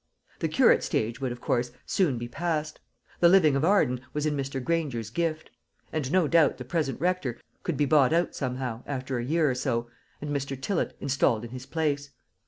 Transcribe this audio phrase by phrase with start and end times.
[0.39, 2.79] The curate stage would, of course, soon be past.
[3.19, 4.59] The living of Arden was in Mr.
[4.63, 5.51] Granger's gift;
[5.93, 9.53] and no doubt the present rector could be bought out somehow, after a year or
[9.53, 10.59] so, and Mr.
[10.59, 12.09] Tillott installed in his place.